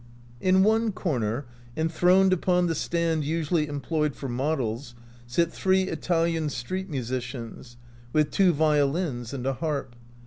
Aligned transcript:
In 0.39 0.63
one 0.63 0.91
corner, 0.91 1.45
enthroned 1.77 2.33
upon 2.33 2.65
the 2.65 2.73
stand 2.73 3.23
usually 3.23 3.67
employed 3.67 4.15
for 4.15 4.27
models, 4.27 4.95
sit 5.27 5.53
three 5.53 5.83
Italian 5.83 6.49
street 6.49 6.89
musicians, 6.89 7.77
with 8.11 8.31
two 8.31 8.51
violins 8.51 9.31
and 9.31 9.45
a 9.45 9.53
harp. 9.53 9.95